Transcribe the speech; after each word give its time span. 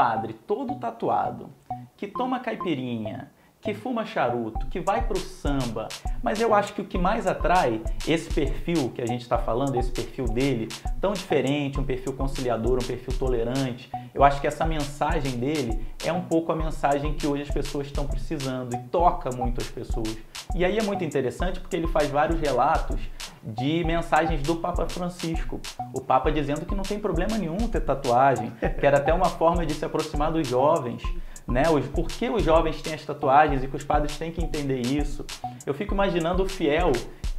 padre 0.00 0.32
todo 0.32 0.76
tatuado, 0.76 1.50
que 1.94 2.06
toma 2.06 2.40
caipirinha, 2.40 3.30
que 3.60 3.74
fuma 3.74 4.06
charuto, 4.06 4.66
que 4.68 4.80
vai 4.80 5.06
para 5.06 5.18
o 5.18 5.20
samba. 5.20 5.88
Mas 6.22 6.40
eu 6.40 6.54
acho 6.54 6.72
que 6.72 6.80
o 6.80 6.86
que 6.86 6.96
mais 6.96 7.26
atrai 7.26 7.82
esse 8.08 8.32
perfil 8.32 8.88
que 8.94 9.02
a 9.02 9.06
gente 9.06 9.20
está 9.20 9.36
falando, 9.36 9.76
esse 9.76 9.90
perfil 9.90 10.24
dele, 10.24 10.68
tão 11.02 11.12
diferente, 11.12 11.78
um 11.78 11.84
perfil 11.84 12.14
conciliador, 12.14 12.78
um 12.82 12.86
perfil 12.86 13.12
tolerante, 13.18 13.90
eu 14.14 14.24
acho 14.24 14.40
que 14.40 14.46
essa 14.46 14.64
mensagem 14.64 15.38
dele 15.38 15.86
é 16.02 16.10
um 16.10 16.22
pouco 16.22 16.50
a 16.50 16.56
mensagem 16.56 17.12
que 17.12 17.26
hoje 17.26 17.42
as 17.42 17.50
pessoas 17.50 17.86
estão 17.86 18.06
precisando 18.06 18.74
e 18.74 18.78
toca 18.84 19.28
muito 19.36 19.60
as 19.60 19.68
pessoas. 19.68 20.16
E 20.54 20.64
aí 20.64 20.78
é 20.78 20.82
muito 20.82 21.04
interessante 21.04 21.60
porque 21.60 21.76
ele 21.76 21.88
faz 21.88 22.08
vários 22.08 22.40
relatos 22.40 22.98
de 23.42 23.84
mensagens 23.84 24.42
do 24.42 24.56
Papa 24.56 24.88
Francisco. 24.88 25.60
O 25.94 26.00
Papa 26.00 26.30
dizendo 26.30 26.66
que 26.66 26.74
não 26.74 26.82
tem 26.82 26.98
problema 26.98 27.38
nenhum 27.38 27.56
ter 27.68 27.80
tatuagem, 27.80 28.52
que 28.78 28.86
era 28.86 28.98
até 28.98 29.12
uma 29.12 29.26
forma 29.26 29.64
de 29.64 29.74
se 29.74 29.84
aproximar 29.84 30.30
dos 30.30 30.46
jovens 30.46 31.02
né? 31.50 31.64
Por 31.92 32.06
que 32.06 32.30
os 32.30 32.42
jovens 32.42 32.80
têm 32.80 32.94
as 32.94 33.04
tatuagens 33.04 33.62
e 33.62 33.68
que 33.68 33.76
os 33.76 33.84
padres 33.84 34.16
têm 34.16 34.30
que 34.30 34.42
entender 34.42 34.80
isso? 34.80 35.26
Eu 35.66 35.74
fico 35.74 35.92
imaginando 35.94 36.44
o 36.44 36.48
fiel 36.48 36.92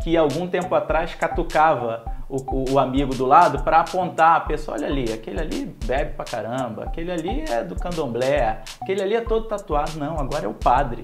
que 0.03 0.17
algum 0.17 0.47
tempo 0.47 0.73
atrás 0.75 1.15
catucava 1.15 2.03
o, 2.27 2.73
o 2.73 2.79
amigo 2.79 3.13
do 3.13 3.25
lado 3.25 3.63
para 3.63 3.81
apontar 3.81 4.37
a 4.37 4.39
pessoa, 4.39 4.77
olha 4.77 4.87
ali, 4.87 5.11
aquele 5.11 5.39
ali 5.39 5.75
bebe 5.85 6.13
pra 6.13 6.25
caramba, 6.25 6.85
aquele 6.85 7.11
ali 7.11 7.45
é 7.47 7.63
do 7.63 7.75
candomblé, 7.75 8.61
aquele 8.81 9.01
ali 9.01 9.15
é 9.15 9.21
todo 9.21 9.47
tatuado. 9.47 9.97
Não, 9.97 10.17
agora 10.17 10.45
é 10.45 10.47
o 10.47 10.53
padre. 10.53 11.03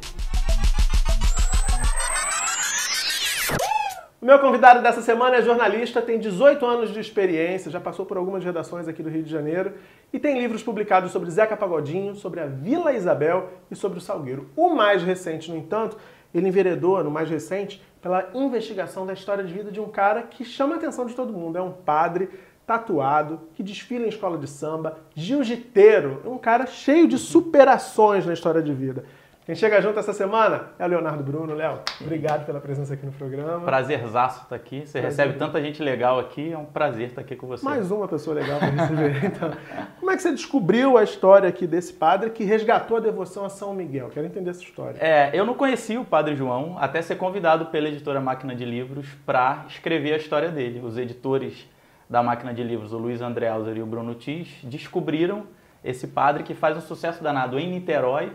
O 4.20 4.26
meu 4.26 4.40
convidado 4.40 4.82
dessa 4.82 5.00
semana 5.00 5.36
é 5.36 5.44
jornalista, 5.44 6.02
tem 6.02 6.18
18 6.18 6.66
anos 6.66 6.92
de 6.92 7.00
experiência, 7.00 7.70
já 7.70 7.80
passou 7.80 8.04
por 8.04 8.18
algumas 8.18 8.44
redações 8.44 8.88
aqui 8.88 9.04
do 9.04 9.12
Rio 9.12 9.22
de 9.22 9.30
Janeiro 9.30 9.74
e 10.12 10.18
tem 10.18 10.40
livros 10.40 10.64
publicados 10.64 11.12
sobre 11.12 11.30
Zeca 11.30 11.56
Pagodinho, 11.56 12.16
sobre 12.16 12.40
a 12.40 12.48
Vila 12.48 12.94
Isabel 12.94 13.48
e 13.70 13.76
sobre 13.76 14.00
o 14.00 14.02
Salgueiro. 14.02 14.50
O 14.56 14.70
mais 14.70 15.04
recente, 15.04 15.52
no 15.52 15.58
entanto, 15.58 15.98
ele 16.34 16.48
enveredou, 16.48 17.04
no 17.04 17.12
mais 17.12 17.30
recente, 17.30 17.80
pela 18.02 18.28
investigação 18.34 19.06
da 19.06 19.14
história 19.14 19.44
de 19.44 19.54
vida 19.54 19.72
de 19.72 19.80
um 19.80 19.88
cara 19.88 20.24
que 20.24 20.44
chama 20.44 20.74
a 20.74 20.78
atenção 20.80 21.06
de 21.06 21.14
todo 21.14 21.32
mundo. 21.32 21.60
É 21.60 21.62
um 21.62 21.72
padre 21.72 22.28
tatuado, 22.66 23.42
que 23.54 23.62
desfila 23.62 24.06
em 24.06 24.10
escola 24.10 24.40
de 24.40 24.48
samba, 24.48 24.98
jiu-jiteiro, 25.14 26.24
um 26.26 26.40
cara 26.40 26.66
cheio 26.66 27.08
de 27.08 27.20
superações 27.20 28.26
na 28.26 28.34
história 28.34 28.64
de 28.64 28.74
vida. 28.74 29.06
Quem 29.48 29.56
chega 29.56 29.82
junto 29.82 29.98
essa 29.98 30.12
semana 30.12 30.72
é 30.78 30.84
o 30.84 30.90
Leonardo 30.90 31.24
Bruno. 31.24 31.54
Léo, 31.54 31.80
obrigado 32.02 32.46
pela 32.46 32.60
presença 32.60 32.96
aqui 32.96 33.06
no 33.06 33.14
programa. 33.14 33.62
Prazerzaço 33.62 34.44
estar 34.44 34.54
aqui. 34.58 34.82
Você 34.82 35.00
prazer. 35.00 35.04
recebe 35.04 35.40
tanta 35.40 35.62
gente 35.62 35.82
legal 35.82 36.20
aqui, 36.20 36.52
é 36.52 36.58
um 36.58 36.66
prazer 36.66 37.08
estar 37.08 37.22
aqui 37.22 37.34
com 37.34 37.48
você. 37.48 37.64
Mais 37.64 37.90
uma 37.90 38.10
pessoa 38.10 38.36
legal 38.36 38.60
para 38.60 38.68
receber. 38.68 39.24
então, 39.24 39.54
como 40.02 40.12
é 40.12 40.18
que 40.18 40.22
você 40.22 40.34
descobriu 40.34 40.98
a 40.98 41.04
história 41.06 41.48
aqui 41.48 41.66
desse 41.66 41.94
padre 41.94 42.32
que 42.32 42.44
resgatou 42.44 42.98
a 42.98 43.00
devoção 43.00 43.46
a 43.46 43.50
São 43.50 43.74
Miguel? 43.74 44.10
Quero 44.10 44.26
entender 44.28 44.50
essa 44.50 44.62
história. 44.62 44.98
É, 45.00 45.32
eu 45.32 45.46
não 45.46 45.54
conhecia 45.54 46.02
o 46.02 46.04
Padre 46.04 46.36
João 46.36 46.76
até 46.78 47.02
ser 47.02 47.16
convidado 47.16 47.68
pela 47.68 47.88
editora 47.88 48.20
Máquina 48.20 48.54
de 48.54 48.66
Livros 48.66 49.08
para 49.26 49.64
escrever 49.70 50.12
a 50.12 50.18
história 50.18 50.50
dele. 50.50 50.82
Os 50.84 50.98
editores 50.98 51.66
da 52.10 52.22
Máquina 52.22 52.54
de 52.54 52.64
Livros, 52.66 52.92
o 52.92 52.98
Luiz 52.98 53.22
André 53.22 53.48
Alzer 53.48 53.78
e 53.78 53.82
o 53.82 53.86
Bruno 53.86 54.14
Tis, 54.14 54.50
descobriram 54.64 55.44
esse 55.86 56.06
padre 56.06 56.44
que 56.44 56.54
faz 56.54 56.76
um 56.76 56.82
sucesso 56.82 57.24
danado 57.24 57.58
em 57.58 57.72
Niterói, 57.72 58.34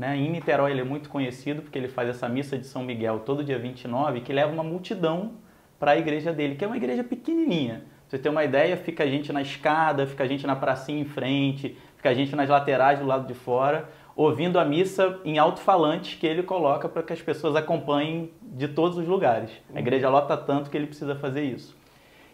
né? 0.00 0.16
Em 0.16 0.30
Niterói 0.30 0.70
ele 0.70 0.80
é 0.80 0.84
muito 0.84 1.10
conhecido 1.10 1.60
porque 1.60 1.78
ele 1.78 1.86
faz 1.86 2.08
essa 2.08 2.26
missa 2.26 2.56
de 2.56 2.66
São 2.66 2.82
Miguel 2.82 3.20
todo 3.20 3.44
dia 3.44 3.58
29, 3.58 4.22
que 4.22 4.32
leva 4.32 4.50
uma 4.50 4.64
multidão 4.64 5.32
para 5.78 5.90
a 5.90 5.98
igreja 5.98 6.32
dele, 6.32 6.54
que 6.54 6.64
é 6.64 6.66
uma 6.66 6.78
igreja 6.78 7.04
pequenininha. 7.04 7.82
Pra 8.08 8.16
você 8.16 8.18
ter 8.18 8.30
uma 8.30 8.42
ideia, 8.42 8.78
fica 8.78 9.04
a 9.04 9.06
gente 9.06 9.30
na 9.30 9.42
escada, 9.42 10.06
fica 10.06 10.24
a 10.24 10.26
gente 10.26 10.46
na 10.46 10.56
pracinha 10.56 11.02
em 11.02 11.04
frente, 11.04 11.76
fica 11.96 12.08
a 12.08 12.14
gente 12.14 12.34
nas 12.34 12.48
laterais 12.48 12.98
do 12.98 13.04
lado 13.04 13.26
de 13.26 13.34
fora, 13.34 13.90
ouvindo 14.16 14.58
a 14.58 14.64
missa 14.64 15.20
em 15.22 15.36
alto-falante 15.36 16.16
que 16.16 16.26
ele 16.26 16.42
coloca 16.42 16.88
para 16.88 17.02
que 17.02 17.12
as 17.12 17.20
pessoas 17.20 17.54
acompanhem 17.54 18.30
de 18.40 18.68
todos 18.68 18.96
os 18.96 19.06
lugares. 19.06 19.50
A 19.74 19.80
igreja 19.80 20.08
lota 20.08 20.34
tanto 20.34 20.70
que 20.70 20.78
ele 20.78 20.86
precisa 20.86 21.14
fazer 21.14 21.44
isso. 21.44 21.76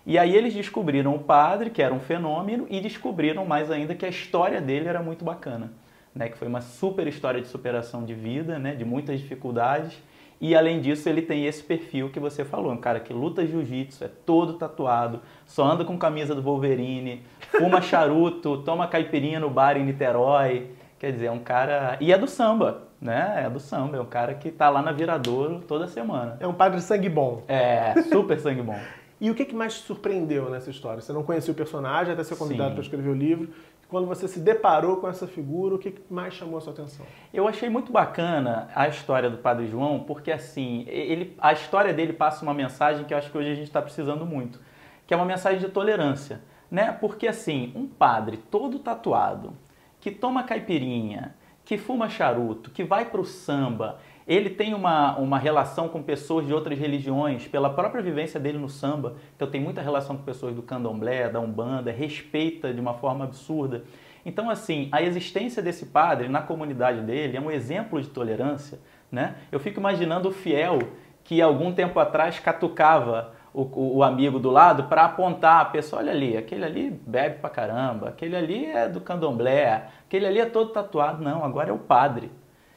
E 0.06 0.16
aí 0.16 0.36
eles 0.36 0.54
descobriram 0.54 1.16
o 1.16 1.18
padre, 1.18 1.70
que 1.70 1.82
era 1.82 1.92
um 1.92 1.98
fenômeno, 1.98 2.64
e 2.70 2.80
descobriram 2.80 3.44
mais 3.44 3.72
ainda 3.72 3.92
que 3.92 4.06
a 4.06 4.08
história 4.08 4.60
dele 4.60 4.86
era 4.86 5.02
muito 5.02 5.24
bacana 5.24 5.72
né, 6.16 6.30
que 6.30 6.38
foi 6.38 6.48
uma 6.48 6.62
super 6.62 7.06
história 7.06 7.42
de 7.42 7.46
superação 7.46 8.02
de 8.02 8.14
vida, 8.14 8.58
né, 8.58 8.74
de 8.74 8.86
muitas 8.86 9.20
dificuldades. 9.20 10.02
E 10.40 10.54
além 10.54 10.80
disso, 10.80 11.08
ele 11.08 11.22
tem 11.22 11.46
esse 11.46 11.62
perfil 11.62 12.10
que 12.10 12.18
você 12.18 12.44
falou, 12.44 12.72
um 12.72 12.76
cara 12.78 12.98
que 13.00 13.12
luta 13.12 13.46
jiu-jitsu, 13.46 14.04
é 14.04 14.10
todo 14.24 14.54
tatuado, 14.54 15.20
só 15.44 15.64
anda 15.64 15.84
com 15.84 15.96
camisa 15.98 16.34
do 16.34 16.42
Wolverine, 16.42 17.22
fuma 17.58 17.80
charuto, 17.82 18.62
toma 18.62 18.88
caipirinha 18.88 19.38
no 19.38 19.50
bar 19.50 19.76
em 19.76 19.84
Niterói. 19.84 20.70
Quer 20.98 21.12
dizer, 21.12 21.26
é 21.26 21.30
um 21.30 21.38
cara. 21.38 21.98
E 22.00 22.10
é 22.10 22.16
do 22.16 22.26
samba, 22.26 22.84
né? 23.00 23.44
É 23.44 23.50
do 23.50 23.60
samba, 23.60 23.98
é 23.98 24.00
um 24.00 24.06
cara 24.06 24.34
que 24.34 24.50
tá 24.50 24.70
lá 24.70 24.80
na 24.80 24.92
Viradouro 24.92 25.60
toda 25.60 25.86
semana. 25.86 26.38
É 26.40 26.46
um 26.46 26.54
padre 26.54 26.80
sangue 26.80 27.10
bom. 27.10 27.42
É, 27.46 27.94
super 28.10 28.38
sangue 28.40 28.62
bom. 28.62 28.78
e 29.20 29.30
o 29.30 29.34
que, 29.34 29.54
mais 29.54 29.74
te 29.74 29.80
surpreendeu 29.86 30.48
nessa 30.48 30.70
história? 30.70 31.02
Você 31.02 31.12
não 31.12 31.22
conhecia 31.22 31.52
o 31.52 31.56
personagem 31.56 32.14
até 32.14 32.24
ser 32.24 32.36
convidado 32.36 32.72
para 32.72 32.82
escrever 32.82 33.10
o 33.10 33.14
livro. 33.14 33.50
Quando 33.88 34.06
você 34.06 34.26
se 34.26 34.40
deparou 34.40 34.96
com 34.96 35.08
essa 35.08 35.28
figura, 35.28 35.76
o 35.76 35.78
que 35.78 35.94
mais 36.10 36.34
chamou 36.34 36.58
a 36.58 36.60
sua 36.60 36.72
atenção? 36.72 37.06
Eu 37.32 37.46
achei 37.46 37.68
muito 37.68 37.92
bacana 37.92 38.68
a 38.74 38.88
história 38.88 39.30
do 39.30 39.38
Padre 39.38 39.68
João, 39.68 40.00
porque 40.00 40.32
assim, 40.32 40.84
ele, 40.88 41.36
a 41.38 41.52
história 41.52 41.94
dele 41.94 42.12
passa 42.12 42.42
uma 42.42 42.52
mensagem 42.52 43.04
que 43.04 43.14
eu 43.14 43.18
acho 43.18 43.30
que 43.30 43.38
hoje 43.38 43.52
a 43.52 43.54
gente 43.54 43.68
está 43.68 43.80
precisando 43.80 44.26
muito, 44.26 44.60
que 45.06 45.14
é 45.14 45.16
uma 45.16 45.24
mensagem 45.24 45.60
de 45.60 45.68
tolerância, 45.68 46.40
né? 46.68 46.90
Porque 47.00 47.28
assim, 47.28 47.72
um 47.76 47.86
padre 47.86 48.38
todo 48.38 48.80
tatuado, 48.80 49.56
que 50.00 50.10
toma 50.10 50.42
caipirinha, 50.42 51.36
que 51.64 51.78
fuma 51.78 52.08
charuto, 52.08 52.70
que 52.70 52.82
vai 52.82 53.04
para 53.04 53.20
o 53.20 53.24
samba, 53.24 53.98
ele 54.26 54.50
tem 54.50 54.74
uma, 54.74 55.16
uma 55.18 55.38
relação 55.38 55.88
com 55.88 56.02
pessoas 56.02 56.46
de 56.46 56.52
outras 56.52 56.78
religiões, 56.78 57.46
pela 57.46 57.70
própria 57.70 58.02
vivência 58.02 58.40
dele 58.40 58.58
no 58.58 58.68
samba, 58.68 59.14
então 59.36 59.48
tem 59.48 59.60
muita 59.60 59.80
relação 59.80 60.16
com 60.16 60.24
pessoas 60.24 60.54
do 60.54 60.62
candomblé, 60.62 61.28
da 61.28 61.38
umbanda, 61.38 61.92
respeita 61.92 62.74
de 62.74 62.80
uma 62.80 62.94
forma 62.94 63.24
absurda. 63.24 63.84
Então, 64.24 64.50
assim, 64.50 64.88
a 64.90 65.00
existência 65.00 65.62
desse 65.62 65.86
padre 65.86 66.28
na 66.28 66.42
comunidade 66.42 67.00
dele 67.02 67.36
é 67.36 67.40
um 67.40 67.50
exemplo 67.50 68.02
de 68.02 68.08
tolerância. 68.08 68.80
Né? 69.12 69.36
Eu 69.52 69.60
fico 69.60 69.78
imaginando 69.78 70.28
o 70.28 70.32
fiel 70.32 70.80
que 71.22 71.40
algum 71.40 71.72
tempo 71.72 72.00
atrás 72.00 72.40
catucava 72.40 73.32
o, 73.54 73.98
o, 73.98 74.02
amigo 74.02 74.38
do 74.40 74.50
lado 74.50 74.84
para 74.84 75.04
apontar 75.04 75.60
a 75.60 75.64
pessoa, 75.64 76.02
olha 76.02 76.12
ali, 76.12 76.36
aquele 76.36 76.64
ali 76.64 76.90
bebe 76.90 77.38
pra 77.38 77.48
caramba, 77.48 78.08
aquele 78.08 78.36
ali 78.36 78.66
é 78.66 78.88
do 78.88 79.00
candomblé, 79.00 79.86
aquele 80.06 80.26
ali 80.26 80.40
é 80.40 80.46
todo 80.46 80.72
tatuado. 80.72 81.22
Não, 81.22 81.44
agora 81.44 81.70
é 81.70 81.72
o 81.72 81.78
padre. 81.78 82.30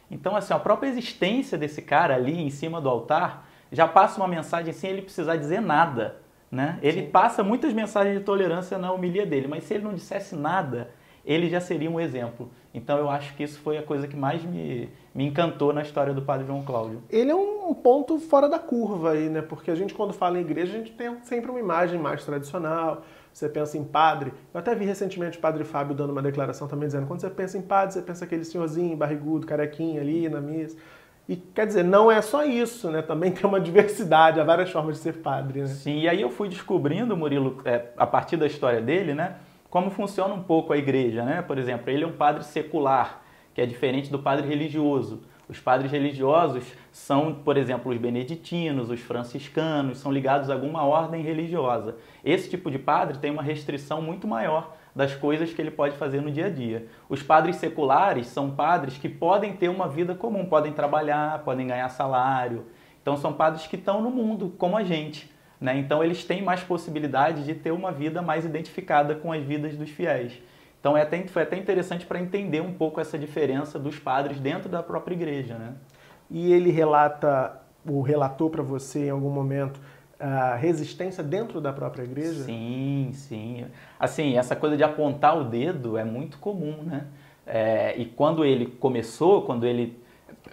Então, 0.09 0.35
assim, 0.35 0.53
a 0.53 0.59
própria 0.59 0.89
existência 0.89 1.57
desse 1.57 1.81
cara 1.81 2.15
ali 2.15 2.41
em 2.41 2.49
cima 2.49 2.81
do 2.81 2.89
altar 2.89 3.47
já 3.71 3.87
passa 3.87 4.19
uma 4.19 4.27
mensagem 4.27 4.73
sem 4.73 4.91
ele 4.91 5.01
precisar 5.01 5.35
dizer 5.35 5.61
nada. 5.61 6.17
Né? 6.51 6.79
Ele 6.81 7.01
Sim. 7.01 7.09
passa 7.11 7.43
muitas 7.43 7.73
mensagens 7.73 8.17
de 8.17 8.23
tolerância 8.23 8.77
na 8.77 8.91
homilia 8.91 9.25
dele, 9.25 9.47
mas 9.47 9.63
se 9.65 9.75
ele 9.75 9.83
não 9.83 9.93
dissesse 9.93 10.35
nada, 10.35 10.89
ele 11.23 11.47
já 11.47 11.61
seria 11.61 11.89
um 11.89 11.99
exemplo. 11.99 12.49
Então 12.73 12.97
eu 12.97 13.09
acho 13.09 13.35
que 13.35 13.43
isso 13.43 13.59
foi 13.59 13.77
a 13.77 13.83
coisa 13.83 14.07
que 14.07 14.15
mais 14.15 14.43
me, 14.43 14.89
me 15.13 15.25
encantou 15.25 15.73
na 15.73 15.81
história 15.81 16.13
do 16.13 16.21
Padre 16.21 16.45
João 16.45 16.63
Cláudio. 16.63 17.01
Ele 17.09 17.31
é 17.31 17.35
um 17.35 17.73
ponto 17.73 18.19
fora 18.19 18.47
da 18.47 18.59
curva 18.59 19.11
aí, 19.11 19.27
né? 19.27 19.41
Porque 19.41 19.71
a 19.71 19.75
gente 19.75 19.93
quando 19.93 20.13
fala 20.13 20.37
em 20.37 20.41
igreja, 20.41 20.73
a 20.73 20.77
gente 20.77 20.91
tem 20.91 21.17
sempre 21.23 21.49
uma 21.49 21.59
imagem 21.59 21.99
mais 21.99 22.23
tradicional, 22.23 23.03
você 23.33 23.49
pensa 23.49 23.77
em 23.77 23.83
padre. 23.83 24.33
Eu 24.53 24.59
até 24.59 24.75
vi 24.75 24.85
recentemente 24.85 25.37
o 25.37 25.41
padre 25.41 25.63
Fábio 25.63 25.95
dando 25.95 26.11
uma 26.11 26.21
declaração 26.21 26.67
também 26.67 26.87
dizendo: 26.87 27.07
quando 27.07 27.21
você 27.21 27.29
pensa 27.29 27.57
em 27.57 27.61
padre, 27.61 27.93
você 27.93 28.01
pensa 28.01 28.25
aquele 28.25 28.43
senhorzinho 28.43 28.95
barrigudo, 28.95 29.47
carequinho 29.47 29.99
ali 29.99 30.29
na 30.29 30.39
missa. 30.39 30.77
E 31.27 31.35
quer 31.35 31.67
dizer, 31.67 31.83
não 31.83 32.11
é 32.11 32.23
só 32.23 32.43
isso, 32.43 32.89
né? 32.89 33.03
Também 33.03 33.31
tem 33.31 33.45
uma 33.45 33.61
diversidade, 33.61 34.39
há 34.39 34.43
várias 34.43 34.71
formas 34.71 34.95
de 34.95 35.03
ser 35.03 35.13
padre, 35.17 35.61
né? 35.61 35.67
Sim, 35.67 35.99
e 35.99 36.09
aí 36.09 36.21
eu 36.21 36.29
fui 36.31 36.49
descobrindo, 36.49 37.15
Murilo, 37.15 37.61
é, 37.65 37.85
a 37.95 38.07
partir 38.07 38.35
da 38.35 38.47
história 38.47 38.81
dele, 38.81 39.13
né? 39.13 39.35
Como 39.69 39.91
funciona 39.91 40.33
um 40.33 40.41
pouco 40.41 40.73
a 40.73 40.77
igreja, 40.77 41.23
né? 41.23 41.43
Por 41.43 41.57
exemplo, 41.57 41.91
ele 41.91 42.03
é 42.03 42.07
um 42.07 42.13
padre 42.13 42.43
secular, 42.43 43.21
que 43.53 43.61
é 43.61 43.65
diferente 43.65 44.11
do 44.11 44.17
padre 44.17 44.47
religioso. 44.47 45.21
Os 45.47 45.59
padres 45.59 45.91
religiosos 45.91 46.63
são, 46.91 47.33
por 47.33 47.57
exemplo, 47.57 47.91
os 47.91 47.97
beneditinos, 47.97 48.89
os 48.89 48.99
franciscanos, 48.99 49.99
são 49.99 50.11
ligados 50.11 50.49
a 50.49 50.53
alguma 50.53 50.83
ordem 50.83 51.21
religiosa. 51.21 51.97
Esse 52.23 52.49
tipo 52.49 52.69
de 52.71 52.79
padre 52.79 53.19
tem 53.19 53.31
uma 53.31 53.43
restrição 53.43 54.01
muito 54.01 54.27
maior 54.27 54.75
das 54.95 55.15
coisas 55.15 55.53
que 55.53 55.61
ele 55.61 55.71
pode 55.71 55.95
fazer 55.97 56.21
no 56.21 56.31
dia 56.31 56.47
a 56.47 56.49
dia. 56.49 56.87
Os 57.07 57.21
padres 57.21 57.57
seculares 57.57 58.27
são 58.27 58.51
padres 58.51 58.97
que 58.97 59.07
podem 59.07 59.53
ter 59.53 59.69
uma 59.69 59.87
vida 59.87 60.15
comum, 60.15 60.45
podem 60.45 60.73
trabalhar, 60.73 61.43
podem 61.43 61.67
ganhar 61.67 61.89
salário. 61.89 62.65
Então 63.01 63.15
são 63.17 63.33
padres 63.33 63.67
que 63.67 63.75
estão 63.75 64.01
no 64.01 64.09
mundo 64.09 64.53
como 64.57 64.75
a 64.75 64.83
gente. 64.83 65.31
Né? 65.59 65.77
Então 65.77 66.03
eles 66.03 66.23
têm 66.23 66.41
mais 66.41 66.61
possibilidade 66.61 67.43
de 67.43 67.53
ter 67.53 67.71
uma 67.71 67.91
vida 67.91 68.21
mais 68.21 68.45
identificada 68.45 69.15
com 69.15 69.31
as 69.31 69.43
vidas 69.43 69.75
dos 69.75 69.89
fiéis. 69.89 70.41
Então 70.79 70.95
é 70.95 71.01
até, 71.01 71.21
foi 71.27 71.41
até 71.41 71.57
interessante 71.57 72.05
para 72.05 72.19
entender 72.19 72.61
um 72.61 72.73
pouco 72.73 73.01
essa 73.01 73.17
diferença 73.17 73.77
dos 73.77 73.99
padres 73.99 74.39
dentro 74.39 74.69
da 74.69 74.81
própria 74.81 75.13
igreja. 75.13 75.55
Né? 75.55 75.73
E 76.31 76.53
ele 76.53 76.71
relata, 76.71 77.61
ou 77.85 78.01
relatou 78.01 78.49
para 78.49 78.63
você 78.63 79.07
em 79.07 79.09
algum 79.09 79.29
momento, 79.29 79.79
a 80.19 80.55
resistência 80.55 81.23
dentro 81.23 81.59
da 81.61 81.71
própria 81.73 82.03
igreja? 82.03 82.43
Sim, 82.43 83.09
sim. 83.13 83.65
Assim, 83.99 84.37
essa 84.37 84.55
coisa 84.55 84.75
de 84.75 84.83
apontar 84.83 85.37
o 85.37 85.45
dedo 85.45 85.97
é 85.97 86.03
muito 86.03 86.37
comum, 86.39 86.83
né? 86.83 87.07
É, 87.47 87.97
e 87.97 88.05
quando 88.05 88.45
ele 88.45 88.67
começou, 88.67 89.41
quando 89.41 89.65
ele 89.65 89.98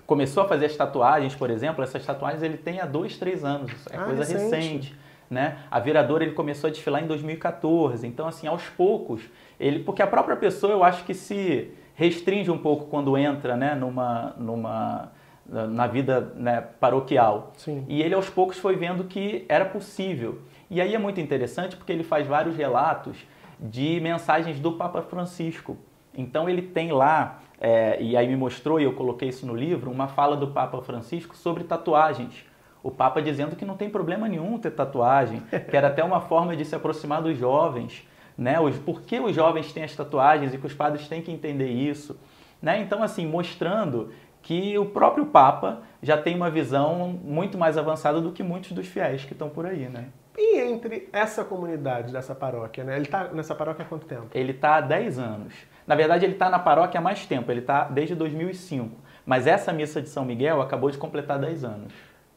começou 0.06 0.42
a 0.42 0.48
fazer 0.48 0.66
as 0.66 0.76
tatuagens, 0.76 1.34
por 1.34 1.50
exemplo, 1.50 1.82
essas 1.82 2.04
tatuagens 2.04 2.42
ele 2.42 2.56
tem 2.56 2.80
há 2.80 2.86
dois, 2.86 3.16
três 3.16 3.44
anos, 3.44 3.72
é 3.90 3.96
ah, 3.96 4.04
coisa 4.04 4.20
recente. 4.22 4.56
recente. 4.56 4.96
né? 5.28 5.58
A 5.70 5.80
viradora 5.80 6.24
ele 6.24 6.32
começou 6.32 6.68
a 6.68 6.70
desfilar 6.70 7.02
em 7.02 7.06
2014, 7.06 8.06
então 8.06 8.26
assim, 8.26 8.46
aos 8.46 8.64
poucos, 8.68 9.22
ele, 9.58 9.80
porque 9.80 10.02
a 10.02 10.06
própria 10.06 10.36
pessoa 10.36 10.72
eu 10.72 10.84
acho 10.84 11.04
que 11.04 11.14
se 11.14 11.70
restringe 11.94 12.50
um 12.50 12.58
pouco 12.58 12.86
quando 12.86 13.16
entra, 13.16 13.56
né, 13.56 13.74
numa, 13.74 14.34
numa 14.38 15.10
na 15.48 15.86
vida 15.86 16.32
né, 16.34 16.60
paroquial. 16.80 17.52
Sim. 17.56 17.84
E 17.88 18.02
ele 18.02 18.14
aos 18.14 18.28
poucos 18.28 18.58
foi 18.58 18.76
vendo 18.76 19.04
que 19.04 19.44
era 19.48 19.64
possível. 19.64 20.40
E 20.68 20.80
aí 20.80 20.94
é 20.94 20.98
muito 20.98 21.20
interessante 21.20 21.76
porque 21.76 21.92
ele 21.92 22.02
faz 22.02 22.26
vários 22.26 22.56
relatos 22.56 23.16
de 23.58 24.00
mensagens 24.00 24.58
do 24.58 24.72
Papa 24.72 25.02
Francisco. 25.02 25.76
Então 26.16 26.48
ele 26.48 26.62
tem 26.62 26.92
lá, 26.92 27.40
é, 27.60 28.00
e 28.00 28.16
aí 28.16 28.28
me 28.28 28.36
mostrou, 28.36 28.80
e 28.80 28.84
eu 28.84 28.92
coloquei 28.92 29.28
isso 29.28 29.46
no 29.46 29.54
livro, 29.54 29.90
uma 29.90 30.08
fala 30.08 30.36
do 30.36 30.48
Papa 30.48 30.80
Francisco 30.82 31.36
sobre 31.36 31.64
tatuagens. 31.64 32.44
O 32.82 32.90
Papa 32.90 33.20
dizendo 33.20 33.56
que 33.56 33.64
não 33.64 33.76
tem 33.76 33.90
problema 33.90 34.28
nenhum 34.28 34.58
ter 34.58 34.70
tatuagem, 34.70 35.42
que 35.68 35.76
era 35.76 35.88
até 35.88 36.04
uma 36.04 36.20
forma 36.20 36.54
de 36.54 36.64
se 36.64 36.74
aproximar 36.74 37.22
dos 37.22 37.36
jovens, 37.36 38.06
né? 38.36 38.60
Os, 38.60 38.76
por 38.78 39.02
que 39.02 39.18
os 39.18 39.34
jovens 39.34 39.72
têm 39.72 39.82
as 39.82 39.96
tatuagens 39.96 40.54
e 40.54 40.58
que 40.58 40.66
os 40.66 40.74
padres 40.74 41.08
têm 41.08 41.22
que 41.22 41.32
entender 41.32 41.68
isso. 41.68 42.18
Né? 42.60 42.80
Então, 42.80 43.02
assim, 43.02 43.26
mostrando 43.26 44.10
que 44.42 44.78
o 44.78 44.86
próprio 44.86 45.26
Papa 45.26 45.82
já 46.00 46.16
tem 46.16 46.36
uma 46.36 46.48
visão 46.48 47.08
muito 47.08 47.58
mais 47.58 47.76
avançada 47.76 48.20
do 48.20 48.30
que 48.30 48.42
muitos 48.42 48.72
dos 48.72 48.86
fiéis 48.86 49.24
que 49.24 49.32
estão 49.32 49.48
por 49.48 49.66
aí, 49.66 49.88
né? 49.88 50.06
E 50.38 50.60
entre 50.60 51.08
essa 51.12 51.44
comunidade 51.44 52.12
dessa 52.12 52.34
paróquia, 52.34 52.84
né? 52.84 52.94
Ele 52.94 53.06
está 53.06 53.24
nessa 53.24 53.54
paróquia 53.54 53.84
há 53.84 53.88
quanto 53.88 54.06
tempo? 54.06 54.28
Ele 54.32 54.52
está 54.52 54.76
há 54.76 54.80
10 54.80 55.18
anos. 55.18 55.54
Na 55.86 55.94
verdade, 55.94 56.24
ele 56.24 56.32
está 56.32 56.50
na 56.50 56.58
paróquia 56.58 56.98
há 56.98 57.02
mais 57.02 57.26
tempo, 57.26 57.50
ele 57.50 57.60
está 57.60 57.84
desde 57.84 58.14
2005. 58.14 58.96
Mas 59.24 59.46
essa 59.46 59.72
missa 59.72 60.00
de 60.00 60.08
São 60.08 60.24
Miguel 60.24 60.60
acabou 60.60 60.90
de 60.90 60.98
completar 60.98 61.38
10 61.38 61.64
anos. 61.64 61.92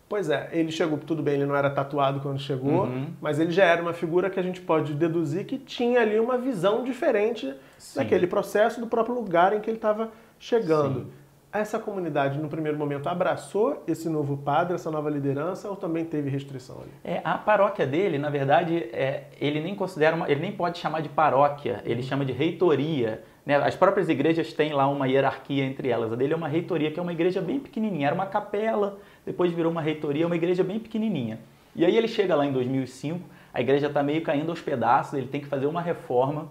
Pois 0.07 0.27
é, 0.29 0.49
ele 0.51 0.71
chegou, 0.71 0.97
tudo 0.97 1.21
bem, 1.21 1.35
ele 1.35 1.45
não 1.45 1.55
era 1.55 1.69
tatuado 1.69 2.19
quando 2.19 2.39
chegou, 2.39 2.85
uhum. 2.85 3.13
mas 3.21 3.39
ele 3.39 3.51
já 3.51 3.63
era 3.63 3.79
uma 3.79 3.93
figura 3.93 4.27
que 4.27 4.39
a 4.39 4.43
gente 4.43 4.59
pode 4.59 4.95
deduzir 4.95 5.45
que 5.45 5.59
tinha 5.59 6.01
ali 6.01 6.19
uma 6.19 6.35
visão 6.35 6.83
diferente 6.83 7.53
Sim. 7.77 7.99
daquele 7.99 8.25
processo, 8.25 8.79
do 8.79 8.87
próprio 8.87 9.13
lugar 9.13 9.53
em 9.53 9.59
que 9.59 9.69
ele 9.69 9.77
estava 9.77 10.09
chegando. 10.39 11.01
Sim 11.01 11.19
essa 11.51 11.79
comunidade, 11.79 12.37
no 12.37 12.47
primeiro 12.47 12.77
momento, 12.77 13.09
abraçou 13.09 13.83
esse 13.87 14.07
novo 14.07 14.37
padre, 14.37 14.75
essa 14.75 14.91
nova 14.91 15.09
liderança, 15.09 15.67
ou 15.67 15.75
também 15.75 16.05
teve 16.05 16.29
restrição 16.29 16.77
ali? 16.81 16.91
É, 17.03 17.21
a 17.23 17.37
paróquia 17.37 17.87
dele, 17.87 18.17
na 18.17 18.29
verdade, 18.29 18.77
é, 18.93 19.23
ele 19.39 19.59
nem 19.59 19.75
considera, 19.75 20.15
uma, 20.15 20.29
ele 20.29 20.41
nem 20.41 20.51
pode 20.51 20.77
chamar 20.77 21.01
de 21.01 21.09
paróquia, 21.09 21.81
ele 21.85 22.03
chama 22.03 22.23
de 22.23 22.31
reitoria. 22.31 23.23
Né? 23.49 23.55
As 23.55 23.75
próprias 23.75 24.07
igrejas 24.09 24.53
têm 24.53 24.73
lá 24.73 24.87
uma 24.87 25.07
hierarquia 25.07 25.65
entre 25.65 25.89
elas. 25.89 26.13
A 26.13 26.15
dele 26.15 26.33
é 26.33 26.35
uma 26.35 26.47
reitoria, 26.47 26.91
que 26.91 26.99
é 26.99 27.01
uma 27.01 27.11
igreja 27.11 27.41
bem 27.41 27.59
pequenininha. 27.59 28.05
Era 28.05 28.13
uma 28.13 28.27
capela, 28.27 28.99
depois 29.25 29.51
virou 29.51 29.71
uma 29.71 29.81
reitoria, 29.81 30.27
uma 30.27 30.35
igreja 30.35 30.63
bem 30.63 30.77
pequenininha. 30.77 31.39
E 31.75 31.83
aí 31.83 31.97
ele 31.97 32.07
chega 32.07 32.35
lá 32.35 32.45
em 32.45 32.51
2005, 32.51 33.27
a 33.51 33.59
igreja 33.59 33.87
está 33.87 34.03
meio 34.03 34.21
caindo 34.21 34.51
aos 34.51 34.61
pedaços, 34.61 35.15
ele 35.15 35.25
tem 35.25 35.41
que 35.41 35.47
fazer 35.47 35.65
uma 35.65 35.81
reforma 35.81 36.47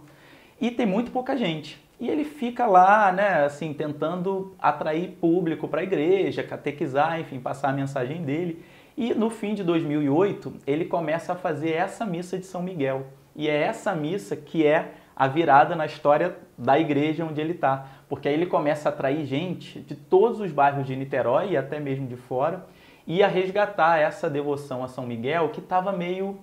e 0.61 0.73
tem 0.73 0.87
muito 0.87 1.13
pouca 1.13 1.37
gente. 1.37 1.81
E 2.01 2.09
ele 2.09 2.25
fica 2.25 2.67
lá, 2.67 3.13
né, 3.13 3.45
assim, 3.45 3.73
tentando 3.73 4.57
atrair 4.59 5.11
público 5.21 5.69
para 5.69 5.83
a 5.83 5.85
igreja, 5.85 6.43
catequizar, 6.43 7.21
enfim, 7.21 7.39
passar 7.39 7.69
a 7.69 7.73
mensagem 7.73 8.23
dele. 8.23 8.61
E 8.97 9.15
no 9.15 9.31
fim 9.31 9.55
de 9.55 9.63
2008, 9.63 10.53
ele 10.67 10.85
começa 10.85 11.33
a 11.33 11.37
fazer 11.37 11.75
essa 11.75 12.05
missa 12.05 12.37
de 12.37 12.45
São 12.45 12.61
Miguel. 12.61 13.07
E 13.37 13.49
é 13.49 13.55
essa 13.55 13.95
missa 13.95 14.35
que 14.35 14.67
é 14.67 14.95
a 15.19 15.27
virada 15.27 15.75
na 15.75 15.85
história 15.85 16.37
da 16.57 16.79
igreja 16.79 17.25
onde 17.25 17.41
ele 17.41 17.55
está. 17.55 17.87
Porque 18.09 18.29
aí 18.29 18.35
ele 18.35 18.47
começa 18.47 18.89
a 18.89 18.93
atrair 18.93 19.27
gente 19.27 19.81
de 19.81 19.97
todos 19.97 20.39
os 20.39 20.53
bairros 20.53 20.87
de 20.87 20.95
Niterói 20.95 21.51
e 21.51 21.57
até 21.57 21.81
mesmo 21.81 22.07
de 22.07 22.17
fora 22.17 22.65
e 23.05 23.21
a 23.21 23.27
resgatar 23.27 23.99
essa 23.99 24.31
devoção 24.31 24.85
a 24.85 24.89
São 24.89 25.05
Miguel 25.05 25.49
que 25.49 25.59
estava 25.59 25.91
meio 25.91 26.39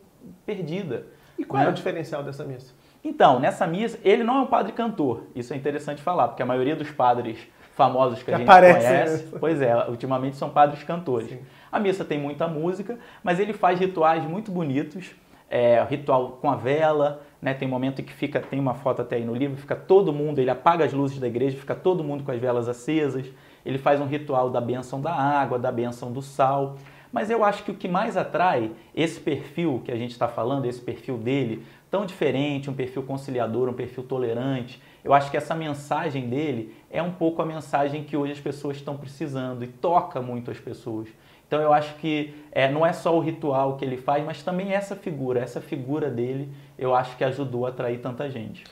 perdida. 0.45 1.07
E 1.39 1.45
qual 1.45 1.63
né? 1.63 1.69
é 1.69 1.71
o 1.71 1.73
diferencial 1.73 2.21
dessa 2.21 2.43
missa? 2.43 2.73
Então, 3.01 3.39
nessa 3.39 3.65
missa, 3.65 3.97
ele 4.03 4.23
não 4.23 4.39
é 4.39 4.41
um 4.41 4.47
padre 4.47 4.73
cantor. 4.73 5.23
Isso 5.33 5.53
é 5.53 5.55
interessante 5.55 6.01
falar, 6.01 6.29
porque 6.29 6.43
a 6.43 6.45
maioria 6.45 6.75
dos 6.75 6.91
padres 6.91 7.37
famosos 7.75 8.19
que, 8.19 8.25
que 8.25 8.33
a 8.33 8.37
gente 8.37 8.47
aparece, 8.47 8.87
conhece, 8.87 9.23
né? 9.25 9.37
pois 9.39 9.61
é, 9.61 9.75
ultimamente 9.87 10.35
são 10.37 10.49
padres 10.49 10.83
cantores. 10.83 11.29
Sim. 11.29 11.39
A 11.71 11.79
missa 11.79 12.03
tem 12.03 12.19
muita 12.19 12.47
música, 12.47 12.97
mas 13.23 13.39
ele 13.39 13.53
faz 13.53 13.79
rituais 13.79 14.23
muito 14.23 14.51
bonitos, 14.51 15.11
é, 15.49 15.83
ritual 15.89 16.39
com 16.41 16.49
a 16.49 16.55
vela, 16.55 17.21
né? 17.41 17.53
Tem 17.53 17.67
um 17.67 17.71
momento 17.71 18.01
que 18.01 18.13
fica, 18.13 18.39
tem 18.39 18.59
uma 18.59 18.73
foto 18.73 19.01
até 19.01 19.17
aí 19.17 19.25
no 19.25 19.35
livro, 19.35 19.57
fica 19.57 19.75
todo 19.75 20.11
mundo, 20.11 20.39
ele 20.39 20.49
apaga 20.49 20.85
as 20.85 20.93
luzes 20.93 21.19
da 21.19 21.27
igreja, 21.27 21.57
fica 21.57 21.75
todo 21.75 22.03
mundo 22.03 22.23
com 22.23 22.31
as 22.31 22.39
velas 22.39 22.67
acesas. 22.67 23.31
Ele 23.65 23.77
faz 23.77 23.99
um 23.99 24.05
ritual 24.05 24.49
da 24.49 24.61
bênção 24.61 25.01
da 25.01 25.13
água, 25.13 25.57
da 25.57 25.71
bênção 25.71 26.11
do 26.11 26.21
sal. 26.21 26.77
Mas 27.11 27.29
eu 27.29 27.43
acho 27.43 27.63
que 27.63 27.71
o 27.71 27.75
que 27.75 27.87
mais 27.87 28.17
atrai 28.17 28.71
esse 28.93 29.19
perfil 29.19 29.81
que 29.85 29.91
a 29.91 29.95
gente 29.95 30.11
está 30.11 30.27
falando, 30.27 30.65
esse 30.65 30.81
perfil 30.81 31.17
dele, 31.17 31.63
tão 31.89 32.05
diferente, 32.05 32.69
um 32.69 32.73
perfil 32.73 33.03
conciliador, 33.03 33.69
um 33.69 33.73
perfil 33.73 34.03
tolerante. 34.03 34.81
Eu 35.03 35.13
acho 35.13 35.31
que 35.31 35.37
essa 35.37 35.55
mensagem 35.55 36.27
dele 36.27 36.75
é 36.91 37.01
um 37.01 37.11
pouco 37.11 37.41
a 37.41 37.45
mensagem 37.45 38.03
que 38.03 38.17
hoje 38.17 38.33
as 38.33 38.39
pessoas 38.39 38.75
estão 38.77 38.97
precisando 38.97 39.63
e 39.63 39.67
toca 39.67 40.21
muito 40.21 40.51
as 40.51 40.59
pessoas. 40.59 41.07
Então 41.47 41.61
eu 41.61 41.71
acho 41.71 41.95
que 41.95 42.33
é, 42.51 42.69
não 42.69 42.85
é 42.85 42.91
só 42.93 43.15
o 43.15 43.19
ritual 43.19 43.77
que 43.77 43.85
ele 43.85 43.97
faz, 43.97 44.23
mas 44.25 44.41
também 44.41 44.73
essa 44.73 44.95
figura, 44.95 45.39
essa 45.39 45.61
figura 45.61 46.09
dele, 46.09 46.51
eu 46.77 46.95
acho 46.95 47.15
que 47.17 47.23
ajudou 47.23 47.65
a 47.65 47.69
atrair 47.69 47.99
tanta 48.01 48.29
gente. 48.29 48.63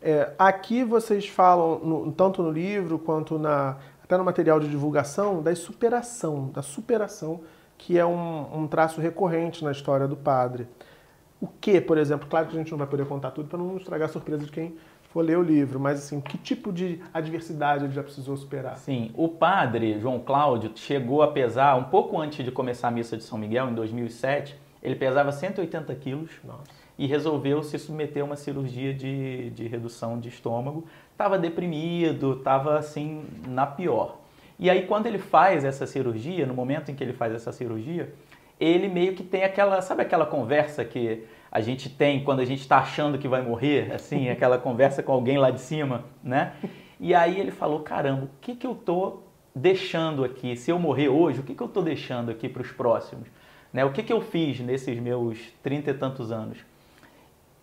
É, 0.00 0.32
aqui 0.38 0.82
vocês 0.82 1.28
falam, 1.28 1.78
no, 1.78 2.12
tanto 2.12 2.42
no 2.42 2.50
livro 2.50 2.98
quanto 2.98 3.38
na, 3.38 3.76
até 4.02 4.16
no 4.16 4.24
material 4.24 4.58
de 4.58 4.68
divulgação, 4.68 5.42
da 5.42 5.54
superação, 5.54 6.50
da 6.50 6.62
superação, 6.62 7.40
que 7.78 7.98
é 7.98 8.04
um, 8.04 8.62
um 8.62 8.66
traço 8.66 9.00
recorrente 9.00 9.64
na 9.64 9.72
história 9.72 10.06
do 10.06 10.16
padre. 10.16 10.68
O 11.40 11.48
que, 11.48 11.80
por 11.80 11.98
exemplo? 11.98 12.28
Claro 12.28 12.46
que 12.46 12.54
a 12.54 12.58
gente 12.58 12.70
não 12.70 12.78
vai 12.78 12.86
poder 12.86 13.06
contar 13.06 13.32
tudo 13.32 13.48
para 13.48 13.58
não 13.58 13.76
estragar 13.76 14.08
a 14.08 14.12
surpresa 14.12 14.44
de 14.44 14.50
quem 14.52 14.76
for 15.12 15.22
ler 15.22 15.36
o 15.36 15.42
livro, 15.42 15.78
mas 15.78 15.98
assim, 15.98 16.20
que 16.20 16.38
tipo 16.38 16.72
de 16.72 16.98
adversidade 17.12 17.84
ele 17.84 17.92
já 17.92 18.02
precisou 18.02 18.34
superar? 18.34 18.78
Sim, 18.78 19.10
o 19.14 19.28
padre 19.28 20.00
João 20.00 20.18
Cláudio 20.18 20.72
chegou 20.74 21.22
a 21.22 21.28
pesar, 21.28 21.76
um 21.76 21.84
pouco 21.84 22.18
antes 22.18 22.42
de 22.42 22.50
começar 22.50 22.88
a 22.88 22.90
missa 22.90 23.16
de 23.16 23.22
São 23.22 23.38
Miguel, 23.38 23.68
em 23.68 23.74
2007, 23.74 24.58
ele 24.82 24.96
pesava 24.96 25.30
180 25.30 25.94
quilos 25.96 26.30
Nossa. 26.42 26.62
e 26.98 27.06
resolveu 27.06 27.62
se 27.62 27.78
submeter 27.78 28.22
a 28.22 28.26
uma 28.26 28.36
cirurgia 28.36 28.94
de, 28.94 29.50
de 29.50 29.68
redução 29.68 30.18
de 30.18 30.30
estômago. 30.30 30.86
Estava 31.12 31.38
deprimido, 31.38 32.38
estava 32.38 32.78
assim, 32.78 33.24
na 33.46 33.66
pior. 33.66 34.18
E 34.58 34.70
aí, 34.70 34.86
quando 34.86 35.06
ele 35.06 35.18
faz 35.18 35.62
essa 35.64 35.86
cirurgia, 35.86 36.46
no 36.46 36.54
momento 36.54 36.90
em 36.90 36.94
que 36.94 37.04
ele 37.04 37.12
faz 37.12 37.34
essa 37.34 37.52
cirurgia, 37.52 38.12
ele 38.58 38.88
meio 38.88 39.14
que 39.14 39.22
tem 39.22 39.44
aquela, 39.44 39.82
sabe 39.82 40.02
aquela 40.02 40.24
conversa 40.24 40.84
que 40.84 41.24
a 41.52 41.60
gente 41.60 41.90
tem 41.90 42.24
quando 42.24 42.40
a 42.40 42.46
gente 42.46 42.60
está 42.60 42.78
achando 42.78 43.18
que 43.18 43.28
vai 43.28 43.42
morrer, 43.42 43.92
assim, 43.92 44.30
aquela 44.32 44.56
conversa 44.56 45.02
com 45.02 45.12
alguém 45.12 45.36
lá 45.36 45.50
de 45.50 45.60
cima, 45.60 46.06
né? 46.24 46.54
E 46.98 47.14
aí 47.14 47.38
ele 47.38 47.50
falou, 47.50 47.80
caramba, 47.80 48.24
o 48.24 48.30
que, 48.40 48.56
que 48.56 48.66
eu 48.66 48.74
tô 48.74 49.18
deixando 49.54 50.24
aqui? 50.24 50.56
Se 50.56 50.70
eu 50.70 50.78
morrer 50.78 51.10
hoje, 51.10 51.40
o 51.40 51.42
que, 51.42 51.54
que 51.54 51.62
eu 51.62 51.68
tô 51.68 51.82
deixando 51.82 52.30
aqui 52.30 52.48
para 52.48 52.62
os 52.62 52.72
próximos? 52.72 53.28
Né? 53.70 53.84
O 53.84 53.92
que, 53.92 54.02
que 54.02 54.12
eu 54.12 54.22
fiz 54.22 54.60
nesses 54.60 54.98
meus 54.98 55.38
trinta 55.62 55.90
e 55.90 55.94
tantos 55.94 56.32
anos? 56.32 56.58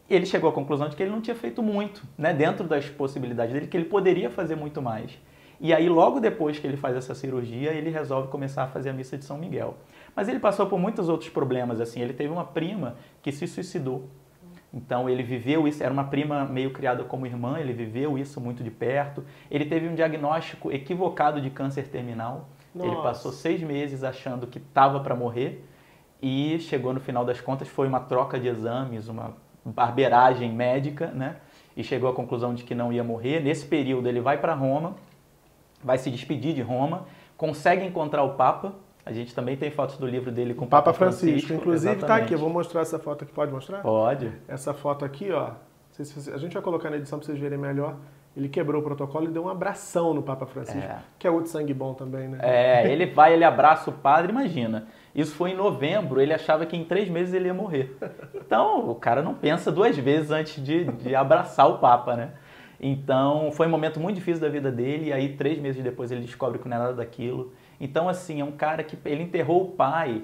Ele 0.07 0.25
chegou 0.25 0.49
à 0.49 0.53
conclusão 0.53 0.87
de 0.87 0.95
que 0.95 1.01
ele 1.01 1.11
não 1.11 1.21
tinha 1.21 1.35
feito 1.35 1.63
muito, 1.63 2.03
né? 2.17 2.33
Dentro 2.33 2.67
das 2.67 2.89
possibilidades 2.89 3.53
dele, 3.53 3.67
que 3.67 3.77
ele 3.77 3.85
poderia 3.85 4.29
fazer 4.29 4.55
muito 4.55 4.81
mais. 4.81 5.17
E 5.61 5.73
aí, 5.73 5.87
logo 5.87 6.19
depois 6.19 6.57
que 6.57 6.65
ele 6.65 6.77
faz 6.77 6.95
essa 6.95 7.13
cirurgia, 7.13 7.71
ele 7.71 7.89
resolve 7.89 8.29
começar 8.29 8.63
a 8.63 8.67
fazer 8.67 8.89
a 8.89 8.93
missa 8.93 9.17
de 9.17 9.25
São 9.25 9.37
Miguel. 9.37 9.77
Mas 10.15 10.27
ele 10.27 10.39
passou 10.39 10.67
por 10.67 10.79
muitos 10.79 11.09
outros 11.09 11.29
problemas, 11.29 11.79
assim. 11.79 12.01
Ele 12.01 12.13
teve 12.13 12.31
uma 12.31 12.45
prima 12.45 12.95
que 13.21 13.31
se 13.31 13.47
suicidou. 13.47 14.09
Então, 14.73 15.09
ele 15.09 15.23
viveu 15.23 15.67
isso, 15.67 15.83
era 15.83 15.91
uma 15.91 16.03
prima 16.03 16.45
meio 16.45 16.71
criada 16.71 17.03
como 17.03 17.25
irmã, 17.25 17.59
ele 17.59 17.73
viveu 17.73 18.17
isso 18.17 18.39
muito 18.39 18.63
de 18.63 18.69
perto. 18.69 19.23
Ele 19.49 19.65
teve 19.65 19.87
um 19.87 19.95
diagnóstico 19.95 20.71
equivocado 20.71 21.41
de 21.41 21.49
câncer 21.49 21.87
terminal. 21.87 22.49
Nossa. 22.73 22.87
Ele 22.87 23.01
passou 23.01 23.31
seis 23.31 23.61
meses 23.61 24.03
achando 24.03 24.45
que 24.45 24.59
estava 24.59 24.99
para 24.99 25.15
morrer 25.15 25.65
e 26.21 26.59
chegou 26.59 26.93
no 26.93 26.99
final 26.99 27.25
das 27.25 27.41
contas, 27.41 27.67
foi 27.67 27.87
uma 27.87 27.99
troca 27.99 28.39
de 28.39 28.47
exames, 28.47 29.07
uma 29.07 29.33
barbeiragem 29.65 30.51
médica, 30.51 31.07
né? 31.07 31.37
E 31.75 31.83
chegou 31.83 32.09
à 32.09 32.13
conclusão 32.13 32.53
de 32.53 32.63
que 32.63 32.75
não 32.75 32.93
ia 32.93 33.03
morrer. 33.03 33.39
Nesse 33.39 33.65
período, 33.65 34.07
ele 34.07 34.21
vai 34.21 34.37
para 34.37 34.53
Roma 34.53 34.95
vai 35.83 35.97
se 35.97 36.11
despedir 36.11 36.53
de 36.53 36.61
Roma, 36.61 37.05
consegue 37.37 37.85
encontrar 37.85 38.23
o 38.23 38.35
Papa. 38.35 38.73
A 39.09 39.13
gente 39.13 39.33
também 39.33 39.57
tem 39.57 39.71
fotos 39.71 39.97
do 39.97 40.05
livro 40.05 40.31
dele 40.31 40.53
com 40.53 40.65
o 40.65 40.67
Papa, 40.67 40.85
Papa 40.85 40.97
Francisco. 40.97 41.29
Francisco. 41.29 41.53
Inclusive 41.53 41.93
está 41.95 42.15
aqui, 42.15 42.33
eu 42.33 42.37
vou 42.37 42.49
mostrar 42.49 42.81
essa 42.81 42.99
foto 42.99 43.23
aqui. 43.23 43.33
Pode 43.33 43.51
mostrar? 43.51 43.81
Pode. 43.81 44.31
Essa 44.47 44.71
foto 44.71 45.03
aqui, 45.03 45.31
ó. 45.31 45.51
A 46.33 46.37
gente 46.37 46.53
vai 46.53 46.61
colocar 46.61 46.91
na 46.91 46.97
edição 46.97 47.17
para 47.17 47.25
vocês 47.25 47.39
verem 47.39 47.57
melhor. 47.57 47.95
Ele 48.37 48.47
quebrou 48.47 48.81
o 48.81 48.83
protocolo 48.83 49.25
e 49.25 49.31
deu 49.31 49.43
um 49.43 49.49
abração 49.49 50.13
no 50.13 50.21
Papa 50.21 50.45
Francisco, 50.45 50.79
é. 50.79 50.99
que 51.17 51.27
é 51.27 51.31
outro 51.31 51.49
sangue 51.49 51.73
bom 51.73 51.95
também, 51.95 52.27
né? 52.27 52.37
É, 52.43 52.89
ele 52.89 53.07
vai, 53.07 53.33
ele 53.33 53.43
abraça 53.43 53.89
o 53.89 53.93
padre, 53.93 54.31
imagina. 54.31 54.87
Isso 55.15 55.33
foi 55.33 55.49
em 55.51 55.55
novembro, 55.55 56.21
ele 56.21 56.31
achava 56.31 56.65
que 56.65 56.77
em 56.77 56.85
três 56.85 57.09
meses 57.09 57.33
ele 57.33 57.47
ia 57.47 57.53
morrer. 57.53 57.97
Então, 58.35 58.87
o 58.87 58.95
cara 58.95 59.23
não 59.23 59.33
pensa 59.33 59.71
duas 59.71 59.97
vezes 59.97 60.29
antes 60.29 60.63
de, 60.63 60.85
de 60.85 61.15
abraçar 61.15 61.67
o 61.67 61.79
Papa, 61.79 62.15
né? 62.15 62.31
Então, 62.79 63.51
foi 63.51 63.67
um 63.67 63.69
momento 63.69 63.99
muito 63.99 64.15
difícil 64.15 64.41
da 64.41 64.47
vida 64.47 64.71
dele, 64.71 65.07
e 65.07 65.13
aí 65.13 65.35
três 65.35 65.59
meses 65.59 65.83
depois 65.83 66.11
ele 66.11 66.21
descobre 66.21 66.59
que 66.59 66.69
não 66.69 66.77
é 66.77 66.79
nada 66.79 66.93
daquilo. 66.93 67.51
Então, 67.79 68.09
assim, 68.09 68.41
é 68.41 68.43
um 68.43 68.51
cara 68.51 68.83
que 68.83 68.97
ele 69.05 69.23
enterrou 69.23 69.63
o 69.63 69.71
pai 69.71 70.23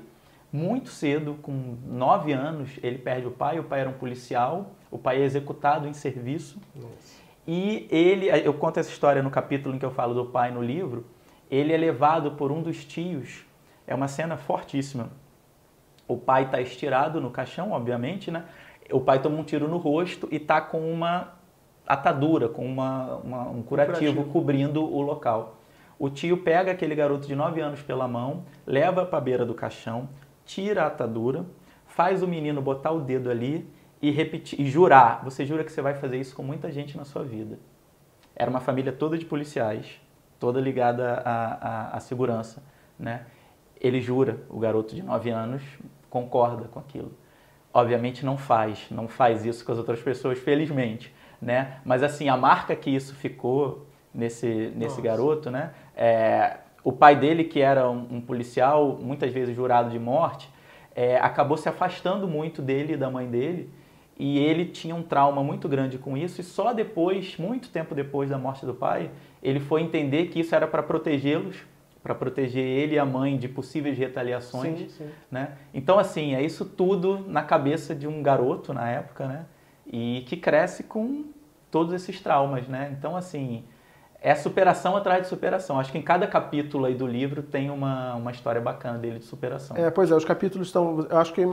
muito 0.51 0.89
cedo, 0.89 1.37
com 1.41 1.77
nove 1.85 2.31
anos, 2.31 2.71
ele 2.81 2.97
perde 2.97 3.27
o 3.27 3.31
pai, 3.31 3.59
o 3.59 3.63
pai 3.63 3.81
era 3.81 3.89
um 3.89 3.93
policial, 3.93 4.71
o 4.89 4.97
pai 4.97 5.21
é 5.21 5.25
executado 5.25 5.87
em 5.87 5.93
serviço. 5.93 6.59
Nossa. 6.75 7.15
E 7.47 7.87
ele, 7.91 8.27
eu 8.27 8.53
conto 8.53 8.79
essa 8.79 8.89
história 8.89 9.21
no 9.21 9.29
capítulo 9.29 9.75
em 9.75 9.79
que 9.79 9.85
eu 9.85 9.91
falo 9.91 10.13
do 10.13 10.25
pai 10.25 10.51
no 10.51 10.63
livro, 10.63 11.05
ele 11.51 11.73
é 11.73 11.77
levado 11.77 12.31
por 12.31 12.51
um 12.51 12.61
dos 12.61 12.83
tios, 12.83 13.45
é 13.85 13.93
uma 13.93 14.07
cena 14.07 14.35
fortíssima. 14.37 15.09
O 16.07 16.17
pai 16.17 16.43
está 16.43 16.61
estirado 16.61 17.21
no 17.21 17.29
caixão, 17.29 17.71
obviamente, 17.71 18.31
né? 18.31 18.45
O 18.91 18.99
pai 18.99 19.21
toma 19.21 19.37
um 19.37 19.43
tiro 19.43 19.67
no 19.67 19.77
rosto 19.77 20.27
e 20.31 20.37
está 20.37 20.61
com 20.61 20.91
uma 20.91 21.33
atadura, 21.85 22.47
com 22.47 22.65
uma, 22.65 23.15
uma 23.17 23.49
um, 23.49 23.61
curativo 23.61 24.21
um, 24.21 24.23
curativo 24.23 24.23
cobrindo 24.31 24.83
o 24.83 25.01
local. 25.01 25.57
O 25.97 26.09
tio 26.09 26.37
pega 26.37 26.71
aquele 26.71 26.93
garoto 26.93 27.27
de 27.27 27.35
9 27.35 27.61
anos 27.61 27.81
pela 27.81 28.07
mão, 28.07 28.43
leva 28.65 29.05
para 29.05 29.17
a 29.17 29.21
beira 29.21 29.45
do 29.45 29.53
caixão, 29.53 30.09
tira 30.45 30.83
a 30.83 30.87
atadura, 30.87 31.45
faz 31.85 32.21
o 32.21 32.27
menino 32.27 32.61
botar 32.61 32.91
o 32.91 32.99
dedo 32.99 33.29
ali 33.29 33.69
e 34.01 34.11
repetir, 34.11 34.59
e 34.59 34.69
jurar. 34.69 35.23
Você 35.23 35.45
jura 35.45 35.63
que 35.63 35.71
você 35.71 35.81
vai 35.81 35.93
fazer 35.93 36.17
isso 36.17 36.35
com 36.35 36.43
muita 36.43 36.69
gente 36.71 36.97
na 36.97 37.05
sua 37.05 37.23
vida. 37.23 37.57
Era 38.35 38.49
uma 38.49 38.59
família 38.59 38.91
toda 38.91 39.17
de 39.17 39.25
policiais, 39.25 40.01
toda 40.39 40.59
ligada 40.59 41.21
à, 41.23 41.93
à, 41.93 41.97
à 41.97 41.99
segurança, 42.01 42.61
né? 42.99 43.25
Ele 43.79 44.01
jura, 44.01 44.41
o 44.49 44.59
garoto 44.59 44.93
de 44.95 45.01
9 45.01 45.29
anos 45.29 45.63
concorda 46.09 46.67
com 46.67 46.79
aquilo. 46.79 47.13
Obviamente 47.73 48.25
não 48.25 48.37
faz, 48.37 48.87
não 48.89 49.07
faz 49.07 49.45
isso 49.45 49.65
com 49.65 49.71
as 49.71 49.77
outras 49.77 50.01
pessoas, 50.01 50.37
felizmente, 50.39 51.13
né? 51.41 51.79
Mas 51.85 52.03
assim, 52.03 52.27
a 52.29 52.35
marca 52.35 52.75
que 52.75 52.89
isso 52.89 53.15
ficou 53.15 53.85
nesse, 54.15 54.71
nesse 54.75 55.01
garoto, 55.01 55.51
né? 55.51 55.71
É, 55.95 56.57
o 56.83 56.91
pai 56.91 57.15
dele, 57.15 57.43
que 57.43 57.59
era 57.59 57.89
um, 57.89 58.07
um 58.11 58.21
policial, 58.21 58.97
muitas 59.01 59.31
vezes 59.33 59.55
jurado 59.55 59.89
de 59.89 59.99
morte, 59.99 60.49
é, 60.95 61.17
acabou 61.17 61.57
se 61.57 61.67
afastando 61.67 62.27
muito 62.27 62.61
dele 62.61 62.93
e 62.93 62.97
da 62.97 63.09
mãe 63.09 63.27
dele, 63.27 63.69
e 64.17 64.39
ele 64.39 64.65
tinha 64.65 64.95
um 64.95 65.03
trauma 65.03 65.43
muito 65.43 65.67
grande 65.67 65.97
com 65.97 66.15
isso, 66.15 66.39
e 66.39 66.43
só 66.43 66.71
depois, 66.71 67.37
muito 67.37 67.69
tempo 67.69 67.93
depois 67.93 68.29
da 68.29 68.37
morte 68.37 68.65
do 68.65 68.73
pai, 68.73 69.11
ele 69.43 69.59
foi 69.59 69.81
entender 69.81 70.27
que 70.27 70.39
isso 70.39 70.55
era 70.55 70.65
para 70.65 70.81
protegê-los, 70.81 71.57
para 72.01 72.13
proteger 72.13 72.63
ele 72.63 72.95
e 72.95 72.99
a 72.99 73.05
mãe 73.05 73.35
de 73.35 73.49
possíveis 73.49 73.97
retaliações, 73.97 74.77
sim, 74.77 74.89
sim. 74.89 75.09
né? 75.29 75.57
Então 75.73 75.97
assim, 75.97 76.35
é 76.35 76.41
isso 76.41 76.63
tudo 76.63 77.25
na 77.27 77.41
cabeça 77.41 77.95
de 77.95 78.07
um 78.07 78.21
garoto 78.21 78.71
na 78.73 78.87
época, 78.87 79.27
né? 79.27 79.45
E 79.87 80.23
que 80.27 80.37
cresce 80.37 80.83
com 80.83 81.25
todos 81.71 81.93
esses 81.93 82.21
traumas, 82.21 82.67
né? 82.67 82.95
Então 82.95 83.17
assim, 83.17 83.63
é 84.25 84.33
superação 84.33 84.97
atrás 84.97 85.21
de 85.21 85.27
superação. 85.27 85.79
Acho 85.79 85.91
que 85.91 85.99
em 85.99 86.01
cada 86.01 86.25
capítulo 86.25 86.85
aí 86.85 86.95
do 86.95 87.05
livro 87.05 87.43
tem 87.43 87.69
uma, 87.69 88.15
uma 88.15 88.31
história 88.31 88.59
bacana 88.59 88.97
dele 88.97 89.19
de 89.19 89.25
superação. 89.25 89.77
É, 89.77 89.91
pois 89.91 90.09
é, 90.09 90.15
os 90.15 90.25
capítulos 90.25 90.69
estão. 90.69 91.05
Eu 91.07 91.17
acho 91.19 91.31
que 91.31 91.45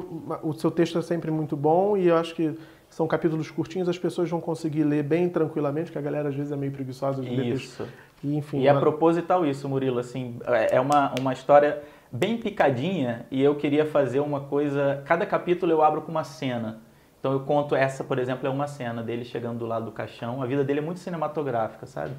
o 0.42 0.54
seu 0.54 0.70
texto 0.70 0.98
é 0.98 1.02
sempre 1.02 1.30
muito 1.30 1.54
bom 1.54 1.98
e 1.98 2.08
eu 2.08 2.16
acho 2.16 2.34
que 2.34 2.58
são 2.88 3.06
capítulos 3.06 3.50
curtinhos, 3.50 3.90
as 3.90 3.98
pessoas 3.98 4.30
vão 4.30 4.40
conseguir 4.40 4.84
ler 4.84 5.02
bem 5.02 5.28
tranquilamente, 5.28 5.92
que 5.92 5.98
a 5.98 6.00
galera 6.00 6.30
às 6.30 6.34
vezes 6.34 6.50
é 6.50 6.56
meio 6.56 6.72
preguiçosa 6.72 7.20
de 7.20 7.28
ler 7.28 7.54
Isso. 7.56 7.86
E, 8.24 8.36
enfim, 8.38 8.60
e 8.60 8.66
é 8.66 8.72
uma... 8.72 8.80
proposital 8.80 9.44
isso, 9.44 9.68
Murilo. 9.68 9.98
Assim, 9.98 10.38
é 10.70 10.80
uma, 10.80 11.12
uma 11.20 11.34
história 11.34 11.82
bem 12.10 12.38
picadinha 12.38 13.26
e 13.30 13.42
eu 13.42 13.54
queria 13.54 13.84
fazer 13.84 14.20
uma 14.20 14.40
coisa. 14.40 15.02
Cada 15.04 15.26
capítulo 15.26 15.70
eu 15.70 15.82
abro 15.82 16.00
com 16.00 16.10
uma 16.10 16.24
cena. 16.24 16.80
Então 17.20 17.32
eu 17.32 17.40
conto 17.40 17.74
essa, 17.74 18.02
por 18.02 18.18
exemplo, 18.18 18.46
é 18.46 18.50
uma 18.50 18.66
cena 18.66 19.02
dele 19.02 19.26
chegando 19.26 19.58
do 19.58 19.66
lado 19.66 19.84
do 19.84 19.92
caixão. 19.92 20.42
A 20.42 20.46
vida 20.46 20.64
dele 20.64 20.78
é 20.78 20.82
muito 20.82 21.00
cinematográfica, 21.00 21.84
sabe? 21.84 22.12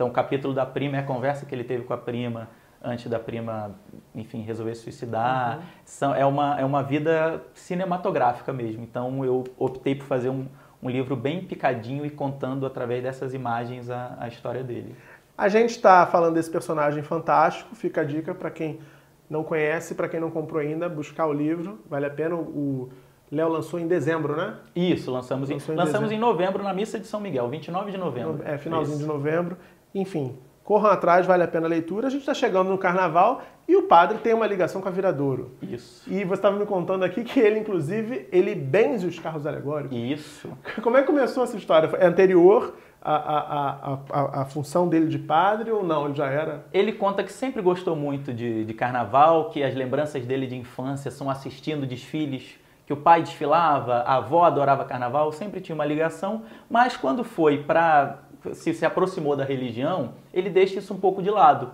Então, 0.00 0.08
o 0.08 0.12
capítulo 0.12 0.54
da 0.54 0.64
prima 0.64 0.96
é 0.96 1.00
a 1.00 1.02
conversa 1.02 1.44
que 1.44 1.54
ele 1.54 1.62
teve 1.62 1.84
com 1.84 1.92
a 1.92 1.98
prima 1.98 2.48
antes 2.82 3.06
da 3.06 3.18
prima, 3.18 3.72
enfim, 4.14 4.40
resolver 4.40 4.74
suicidar. 4.74 5.58
Uhum. 5.58 5.62
São, 5.84 6.14
é, 6.14 6.24
uma, 6.24 6.58
é 6.58 6.64
uma 6.64 6.82
vida 6.82 7.42
cinematográfica 7.52 8.50
mesmo. 8.50 8.82
Então, 8.82 9.22
eu 9.22 9.44
optei 9.58 9.94
por 9.94 10.06
fazer 10.06 10.30
um, 10.30 10.46
um 10.82 10.88
livro 10.88 11.14
bem 11.14 11.44
picadinho 11.44 12.06
e 12.06 12.08
contando 12.08 12.64
através 12.64 13.02
dessas 13.02 13.34
imagens 13.34 13.90
a, 13.90 14.16
a 14.18 14.26
história 14.26 14.64
dele. 14.64 14.96
A 15.36 15.48
gente 15.48 15.72
está 15.72 16.06
falando 16.06 16.32
desse 16.32 16.50
personagem 16.50 17.02
fantástico, 17.02 17.74
fica 17.74 18.00
a 18.00 18.04
dica 18.04 18.34
para 18.34 18.50
quem 18.50 18.80
não 19.28 19.44
conhece, 19.44 19.94
para 19.94 20.08
quem 20.08 20.18
não 20.18 20.30
comprou 20.30 20.62
ainda, 20.62 20.88
buscar 20.88 21.26
o 21.26 21.32
livro, 21.34 21.78
vale 21.90 22.06
a 22.06 22.10
pena. 22.10 22.36
O 22.36 22.88
Léo 23.30 23.50
lançou 23.50 23.78
em 23.78 23.86
dezembro, 23.86 24.34
né? 24.34 24.56
Isso, 24.74 25.10
lançamos, 25.10 25.50
lançou 25.50 25.74
em, 25.74 25.76
lançamos 25.76 26.10
em 26.10 26.18
novembro 26.18 26.62
na 26.62 26.72
missa 26.72 26.98
de 26.98 27.06
São 27.06 27.20
Miguel, 27.20 27.50
29 27.50 27.92
de 27.92 27.98
novembro. 27.98 28.40
É, 28.46 28.56
finalzinho 28.56 28.96
Isso. 28.96 29.02
de 29.02 29.06
novembro. 29.06 29.58
Enfim, 29.94 30.36
corram 30.64 30.90
atrás, 30.90 31.26
vale 31.26 31.42
a 31.42 31.48
pena 31.48 31.66
a 31.66 31.68
leitura. 31.68 32.06
A 32.06 32.10
gente 32.10 32.20
está 32.20 32.34
chegando 32.34 32.68
no 32.68 32.78
carnaval 32.78 33.42
e 33.66 33.76
o 33.76 33.84
padre 33.84 34.18
tem 34.18 34.34
uma 34.34 34.46
ligação 34.46 34.80
com 34.80 34.88
a 34.88 34.90
Viradouro. 34.90 35.52
Isso. 35.62 36.08
E 36.08 36.24
você 36.24 36.34
estava 36.34 36.58
me 36.58 36.66
contando 36.66 37.04
aqui 37.04 37.24
que 37.24 37.40
ele, 37.40 37.58
inclusive, 37.58 38.28
ele 38.32 38.54
benze 38.54 39.06
os 39.06 39.18
carros 39.18 39.46
alegóricos. 39.46 39.96
Isso. 39.96 40.50
Como 40.82 40.96
é 40.96 41.02
que 41.02 41.06
começou 41.06 41.44
essa 41.44 41.56
história? 41.56 41.88
É 41.98 42.06
anterior 42.06 42.74
à, 43.02 43.14
à, 43.14 43.98
à, 44.10 44.42
à, 44.42 44.44
função 44.44 44.88
dele 44.88 45.06
de 45.06 45.18
padre 45.18 45.70
ou 45.70 45.84
não? 45.84 46.06
Ele 46.06 46.14
já 46.14 46.26
era? 46.26 46.64
Ele 46.72 46.92
conta 46.92 47.22
que 47.22 47.32
sempre 47.32 47.62
gostou 47.62 47.96
muito 47.96 48.32
de, 48.32 48.64
de 48.64 48.74
carnaval, 48.74 49.50
que 49.50 49.62
as 49.62 49.74
lembranças 49.74 50.26
dele 50.26 50.46
de 50.46 50.56
infância 50.56 51.10
são 51.10 51.30
assistindo 51.30 51.86
desfiles 51.86 52.58
que 52.90 52.92
o 52.92 52.96
pai 52.96 53.22
desfilava, 53.22 53.98
a 53.98 54.16
avó 54.16 54.42
adorava 54.42 54.84
carnaval, 54.84 55.30
sempre 55.30 55.60
tinha 55.60 55.76
uma 55.76 55.84
ligação, 55.84 56.42
mas 56.68 56.96
quando 56.96 57.22
foi 57.22 57.62
para 57.62 58.18
se, 58.52 58.74
se 58.74 58.84
aproximou 58.84 59.36
da 59.36 59.44
religião, 59.44 60.14
ele 60.32 60.50
deixa 60.50 60.78
isso 60.78 60.94
um 60.94 60.98
pouco 60.98 61.22
de 61.22 61.30
lado. 61.30 61.72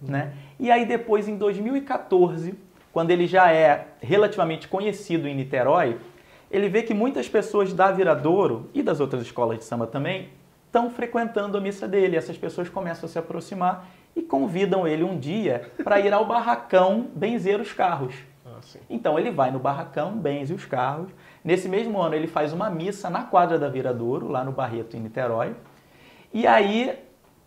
Né? 0.00 0.32
E 0.58 0.70
aí 0.70 0.84
depois, 0.84 1.28
em 1.28 1.36
2014, 1.36 2.54
quando 2.92 3.10
ele 3.10 3.26
já 3.26 3.50
é 3.52 3.88
relativamente 4.00 4.68
conhecido 4.68 5.26
em 5.26 5.34
Niterói, 5.34 5.98
ele 6.50 6.68
vê 6.68 6.82
que 6.82 6.92
muitas 6.92 7.28
pessoas 7.28 7.72
da 7.72 7.90
Viradouro 7.90 8.68
e 8.74 8.82
das 8.82 9.00
outras 9.00 9.22
escolas 9.22 9.58
de 9.58 9.64
samba 9.64 9.86
também 9.86 10.28
estão 10.66 10.90
frequentando 10.90 11.56
a 11.56 11.60
missa 11.60 11.88
dele. 11.88 12.16
Essas 12.16 12.36
pessoas 12.36 12.68
começam 12.68 13.06
a 13.06 13.08
se 13.08 13.18
aproximar 13.18 13.88
e 14.14 14.20
convidam 14.20 14.86
ele 14.86 15.02
um 15.02 15.18
dia 15.18 15.70
para 15.82 15.98
ir 16.00 16.12
ao 16.12 16.26
barracão 16.26 17.08
benzer 17.14 17.60
os 17.60 17.72
carros. 17.72 18.14
Ah, 18.44 18.60
então 18.90 19.18
ele 19.18 19.30
vai 19.30 19.50
no 19.50 19.58
barracão, 19.58 20.12
benze 20.12 20.52
os 20.52 20.66
carros. 20.66 21.10
Nesse 21.42 21.68
mesmo 21.68 22.00
ano 22.00 22.14
ele 22.14 22.26
faz 22.26 22.52
uma 22.52 22.68
missa 22.68 23.08
na 23.08 23.22
quadra 23.22 23.58
da 23.58 23.68
Viradouro, 23.68 24.28
lá 24.28 24.44
no 24.44 24.52
Barreto, 24.52 24.96
em 24.96 25.00
Niterói. 25.00 25.54
E 26.34 26.46
aí, 26.46 26.98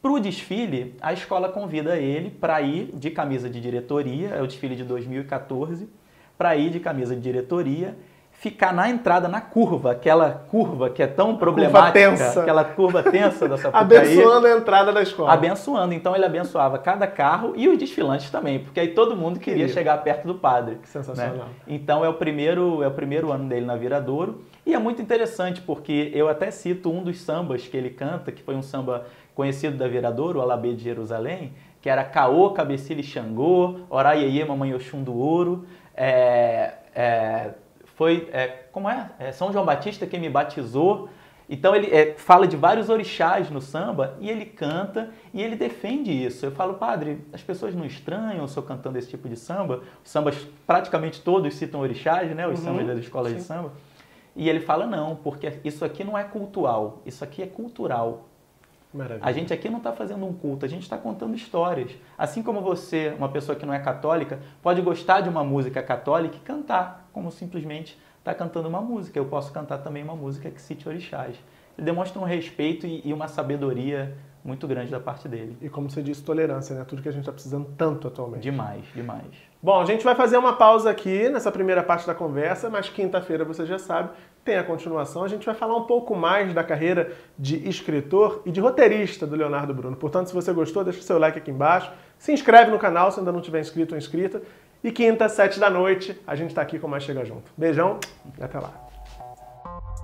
para 0.01 0.11
o 0.11 0.19
desfile, 0.19 0.95
a 1.01 1.11
escola 1.11 1.49
convida 1.49 1.97
ele 1.97 2.29
para 2.29 2.61
ir 2.61 2.91
de 2.93 3.09
camisa 3.09 3.49
de 3.49 3.59
diretoria, 3.59 4.29
é 4.29 4.41
o 4.41 4.47
desfile 4.47 4.75
de 4.75 4.83
2014, 4.83 5.89
para 6.37 6.55
ir 6.55 6.69
de 6.69 6.79
camisa 6.79 7.15
de 7.15 7.21
diretoria, 7.21 7.97
ficar 8.37 8.73
na 8.73 8.89
entrada, 8.89 9.27
na 9.27 9.41
curva, 9.41 9.91
aquela 9.91 10.45
curva 10.49 10.89
que 10.89 11.01
é 11.01 11.07
tão 11.07 11.35
problemática, 11.37 11.81
curva 11.81 12.17
tensa. 12.17 12.41
aquela 12.41 12.63
curva 12.63 13.03
tensa 13.03 13.47
da 13.47 13.57
Sapucaí. 13.57 13.81
abençoando 13.99 14.47
a 14.47 14.51
entrada 14.51 14.93
da 14.93 15.01
escola. 15.01 15.33
Abençoando. 15.33 15.93
Então 15.93 16.15
ele 16.15 16.25
abençoava 16.25 16.77
cada 16.77 17.07
carro 17.07 17.53
e 17.55 17.67
os 17.67 17.77
desfilantes 17.77 18.29
também, 18.29 18.59
porque 18.59 18.79
aí 18.79 18.89
todo 18.89 19.15
mundo 19.15 19.39
queria, 19.39 19.61
queria. 19.61 19.73
chegar 19.73 19.97
perto 20.03 20.27
do 20.27 20.35
padre. 20.35 20.75
Que 20.75 20.89
sensacional. 20.89 21.35
Né? 21.35 21.45
Então 21.67 22.03
é 22.03 22.09
o 22.09 22.13
primeiro 22.13 22.83
é 22.83 22.87
o 22.87 22.91
primeiro 22.91 23.31
ano 23.31 23.47
dele 23.47 23.65
na 23.65 23.75
Viradouro. 23.75 24.43
E 24.65 24.73
é 24.73 24.79
muito 24.79 25.01
interessante 25.01 25.61
porque 25.61 26.11
eu 26.13 26.27
até 26.27 26.51
cito 26.51 26.91
um 26.91 27.03
dos 27.03 27.21
sambas 27.21 27.67
que 27.67 27.77
ele 27.77 27.89
canta, 27.89 28.31
que 28.31 28.41
foi 28.43 28.55
um 28.55 28.63
samba 28.63 29.05
conhecido 29.33 29.77
da 29.77 29.87
Viradouro, 29.87 30.39
o 30.39 30.41
Alabê 30.41 30.73
de 30.73 30.83
Jerusalém, 30.83 31.53
que 31.81 31.89
era 31.89 32.03
Caô, 32.03 32.51
Cabecilha 32.51 32.99
e 32.99 33.03
Xangô, 33.03 33.81
Oraiê, 33.89 34.43
Mamãe 34.43 34.73
Oxum 34.73 35.03
do 35.03 35.15
Ouro. 35.15 35.65
É, 35.95 36.73
é, 36.95 37.51
foi, 37.95 38.29
é, 38.31 38.65
como 38.71 38.89
é? 38.89 39.09
é? 39.17 39.31
São 39.31 39.51
João 39.51 39.65
Batista 39.65 40.05
que 40.05 40.17
me 40.17 40.29
batizou. 40.29 41.09
Então 41.47 41.75
ele 41.75 41.93
é, 41.95 42.15
fala 42.15 42.47
de 42.47 42.57
vários 42.57 42.89
orixás 42.89 43.49
no 43.51 43.61
samba 43.61 44.17
e 44.19 44.29
ele 44.29 44.45
canta 44.45 45.11
e 45.33 45.41
ele 45.41 45.55
defende 45.55 46.11
isso. 46.11 46.45
Eu 46.45 46.51
falo, 46.51 46.73
padre, 46.73 47.23
as 47.31 47.41
pessoas 47.41 47.75
não 47.75 47.85
estranham 47.85 48.47
se 48.47 48.57
eu 48.57 48.63
cantando 48.63 48.97
esse 48.97 49.09
tipo 49.09 49.29
de 49.29 49.35
samba? 49.35 49.81
Os 50.03 50.09
sambas 50.09 50.35
praticamente 50.65 51.21
todos 51.21 51.53
citam 51.53 51.81
orixás, 51.81 52.35
né? 52.35 52.47
Os 52.47 52.59
uhum, 52.59 52.65
sambas 52.65 52.87
das 52.87 52.99
escolas 52.99 53.31
sim. 53.31 53.37
de 53.37 53.43
samba. 53.43 53.71
E 54.35 54.49
ele 54.49 54.59
fala, 54.59 54.85
não, 54.85 55.15
porque 55.15 55.59
isso 55.63 55.85
aqui 55.85 56.03
não 56.03 56.17
é 56.17 56.23
cultural, 56.23 57.01
isso 57.05 57.23
aqui 57.23 57.41
é 57.41 57.47
cultural. 57.47 58.27
Maravilha. 58.95 59.27
A 59.27 59.31
gente 59.31 59.53
aqui 59.53 59.69
não 59.69 59.79
está 59.79 59.91
fazendo 59.91 60.25
um 60.25 60.33
culto, 60.33 60.65
a 60.65 60.69
gente 60.69 60.83
está 60.83 60.97
contando 60.97 61.35
histórias. 61.35 61.91
Assim 62.17 62.41
como 62.41 62.61
você, 62.61 63.13
uma 63.17 63.29
pessoa 63.29 63.55
que 63.55 63.65
não 63.65 63.73
é 63.73 63.79
católica, 63.79 64.39
pode 64.61 64.81
gostar 64.81 65.21
de 65.21 65.29
uma 65.29 65.43
música 65.43 65.83
católica 65.83 66.37
e 66.37 66.39
cantar, 66.39 67.09
como 67.11 67.29
simplesmente 67.31 67.99
está 68.19 68.33
cantando 68.33 68.69
uma 68.69 68.81
música. 68.81 69.19
Eu 69.19 69.25
posso 69.25 69.51
cantar 69.51 69.79
também 69.79 70.03
uma 70.03 70.15
música 70.15 70.49
que 70.49 70.61
cite 70.61 70.87
orixás. 70.87 71.35
Ele 71.77 71.85
demonstra 71.85 72.19
um 72.21 72.23
respeito 72.23 72.87
e 72.87 73.11
uma 73.11 73.27
sabedoria 73.27 74.17
muito 74.43 74.67
grande 74.67 74.91
da 74.91 74.99
parte 74.99 75.27
dele. 75.27 75.57
E 75.61 75.67
como 75.67 75.89
você 75.89 76.01
disse, 76.01 76.23
tolerância, 76.23 76.75
né? 76.75 76.85
Tudo 76.85 77.01
que 77.01 77.09
a 77.09 77.11
gente 77.11 77.21
está 77.21 77.33
precisando 77.33 77.67
tanto 77.77 78.07
atualmente. 78.07 78.43
Demais, 78.43 78.85
demais. 78.93 79.25
Bom, 79.61 79.81
a 79.81 79.85
gente 79.85 80.03
vai 80.03 80.13
fazer 80.13 80.37
uma 80.37 80.53
pausa 80.53 80.91
aqui 80.91 81.27
nessa 81.29 81.51
primeira 81.51 81.81
parte 81.81 82.05
da 82.05 82.13
conversa, 82.13 82.69
mas 82.69 82.87
quinta-feira 82.87 83.43
você 83.43 83.65
já 83.65 83.79
sabe, 83.79 84.09
tem 84.43 84.57
a 84.57 84.63
continuação. 84.63 85.23
A 85.23 85.27
gente 85.27 85.45
vai 85.45 85.55
falar 85.55 85.75
um 85.75 85.85
pouco 85.85 86.15
mais 86.15 86.53
da 86.53 86.63
carreira 86.63 87.11
de 87.37 87.67
escritor 87.67 88.43
e 88.45 88.51
de 88.51 88.61
roteirista 88.61 89.25
do 89.25 89.35
Leonardo 89.35 89.73
Bruno. 89.73 89.95
Portanto, 89.95 90.27
se 90.27 90.33
você 90.35 90.53
gostou, 90.53 90.83
deixa 90.83 90.99
o 90.99 91.03
seu 91.03 91.17
like 91.17 91.39
aqui 91.39 91.49
embaixo. 91.49 91.91
Se 92.19 92.31
inscreve 92.31 92.69
no 92.69 92.77
canal 92.77 93.11
se 93.11 93.19
ainda 93.19 93.31
não 93.31 93.41
tiver 93.41 93.59
inscrito 93.59 93.95
ou 93.95 93.97
inscrita. 93.97 94.41
E 94.83 94.91
quinta, 94.91 95.27
sete 95.27 95.59
da 95.59 95.67
noite, 95.67 96.21
a 96.27 96.35
gente 96.35 96.49
está 96.49 96.61
aqui 96.61 96.77
com 96.77 96.87
mais 96.87 97.01
Chega 97.01 97.25
Junto. 97.25 97.51
Beijão 97.57 97.99
e 98.37 98.43
até 98.43 98.59
lá. 98.59 98.84